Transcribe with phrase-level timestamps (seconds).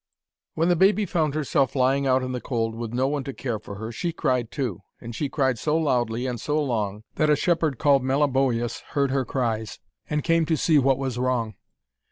[0.55, 3.59] When the baby found herself lying out in the cold with no one to care
[3.59, 4.81] for her, she cried too.
[4.99, 9.25] And she cried so loudly and so long, that a shepherd called Meliboeus heard her
[9.25, 9.77] cries,
[10.09, 11.53] and came to see what was wrong.